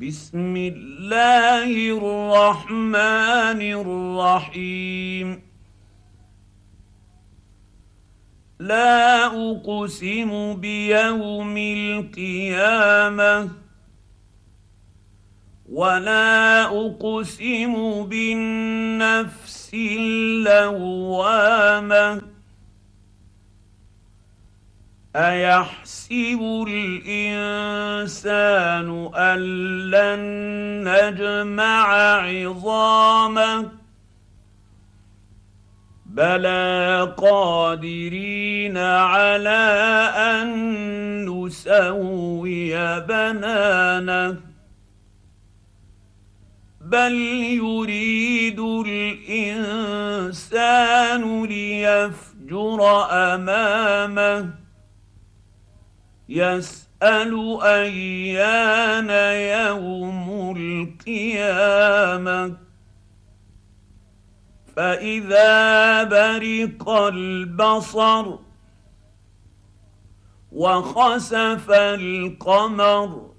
[0.00, 1.68] بسم الله
[2.00, 5.42] الرحمن الرحيم.
[8.60, 13.48] لا أقسم بيوم القيامة
[15.68, 21.22] ولا أقسم بالنفس اللوامة
[25.16, 26.64] أيحسب
[27.12, 28.30] الإنسان
[29.14, 29.38] أن
[29.90, 30.20] لن
[30.88, 33.70] نجمع عظامه؟
[36.06, 39.72] بلى قادرين على
[40.16, 40.48] أن
[41.28, 44.36] نسوي بنانه.
[46.80, 47.12] بل
[47.62, 50.42] يريد الإنسان
[51.44, 54.62] ليفجر أمامه.
[56.32, 59.10] يسأل أيان
[59.68, 62.56] يوم القيامة.
[64.76, 68.38] فإذا برق البصر
[70.52, 73.30] وخسف القمر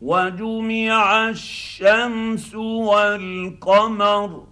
[0.00, 4.46] وجمع الشمس والقمر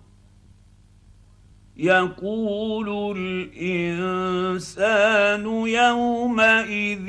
[1.81, 7.09] يقول الإنسان يومئذ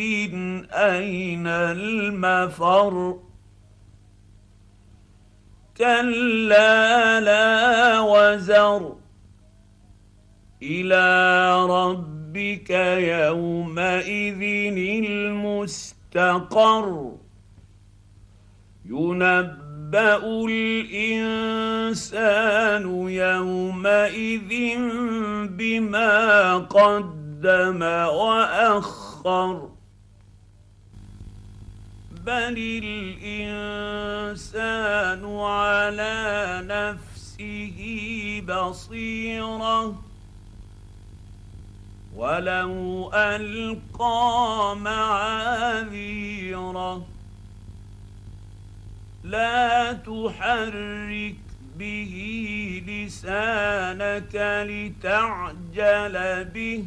[0.72, 3.20] أين المفر؟
[5.78, 8.96] كلا لا وزر.
[10.64, 14.42] إلى ربك يومئذ
[15.06, 17.12] المستقر.
[18.86, 20.16] ينبئ ينبا
[20.48, 21.88] الانسان
[23.10, 24.52] يومئذ
[25.48, 29.70] بما قدم واخر
[32.26, 32.58] بل
[33.84, 37.80] الانسان على نفسه
[38.48, 40.04] بصيره
[42.16, 46.32] ولو القى معاذيره
[49.32, 51.36] لا تحرك
[51.80, 52.14] به
[52.88, 56.86] لسانك لتعجل به.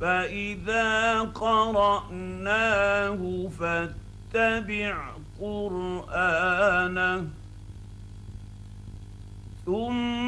[0.00, 3.20] فإذا قرأناه
[3.60, 4.96] فاتبع
[5.40, 7.26] قرآنه.
[9.66, 10.23] ثم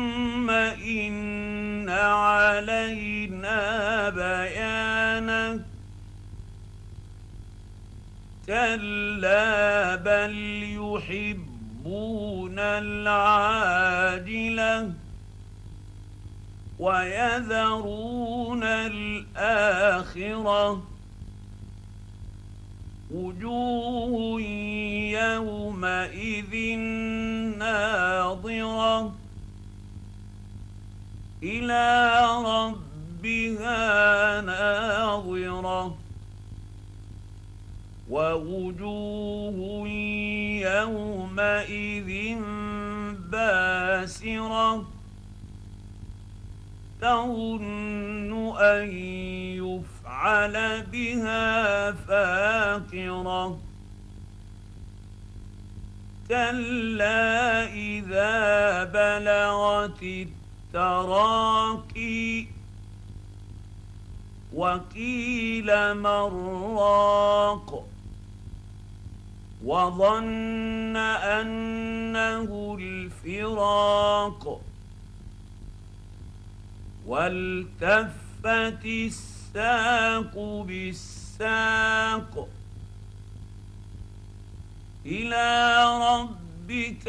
[8.47, 10.35] كلا بل
[10.79, 13.87] يحبون العاجله
[16.79, 20.17] ويذرون الاخره
[23.11, 24.41] وجوه
[25.11, 26.79] يومئذ
[27.59, 29.15] ناظره
[31.43, 36.06] إلى ربها ناظره
[38.11, 39.89] ووجوه
[40.63, 42.37] يومئذ
[43.31, 44.85] باسرة
[47.01, 48.89] تظن أن
[49.59, 53.59] يفعل بها فاقرة.
[56.29, 60.03] كلا إذا بلغت
[60.75, 62.47] التراقي
[64.55, 67.87] وقيل مراق
[69.65, 74.61] وظن انه الفراق
[77.07, 82.49] والتفت الساق بالساق
[85.07, 87.07] إلى رب ربك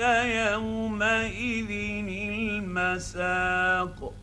[0.53, 1.71] يومئذ
[2.29, 4.13] المساق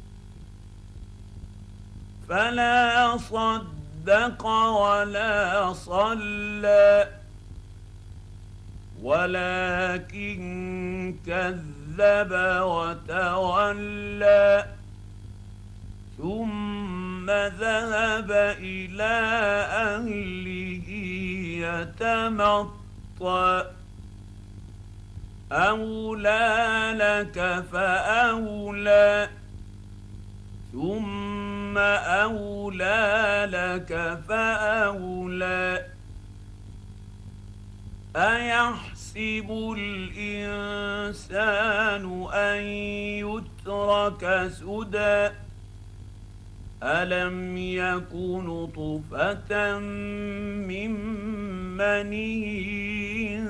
[2.28, 7.08] فلا صدق ولا صلى
[9.04, 10.40] ولكن
[11.26, 14.66] كذب وتولى
[16.18, 18.30] ثم ذهب
[18.60, 19.14] إلى
[19.92, 20.88] أهله
[22.00, 23.64] يتمطى.
[25.52, 29.28] أولى لك فأولى
[30.72, 35.94] ثم أولى لك فأولى.
[38.16, 41.25] أيحسب الإنسان
[42.32, 42.62] أن
[43.26, 45.31] يترك سدى؟
[46.82, 50.90] ألم يك نطفه من
[51.76, 53.44] مني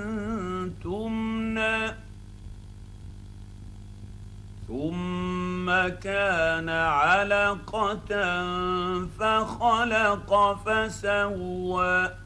[0.85, 1.95] تمنى؟
[4.69, 8.13] ثم كان علقة
[9.19, 12.24] فخلق فسوى.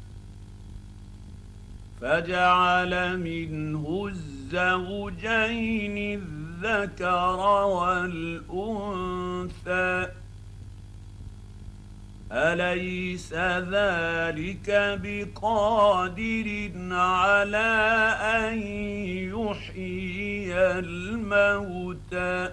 [2.01, 7.41] فجعل منه الزوجين الذكر
[8.57, 9.93] والأنثى.
[12.33, 13.35] أليس
[13.73, 17.71] ذلك بقادر على
[18.21, 18.59] أن
[19.33, 22.51] يحيي الموتى؟